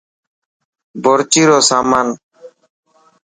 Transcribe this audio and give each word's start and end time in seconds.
بورچي 1.03 1.43
رو 1.49 1.57
سامان. 1.69 2.07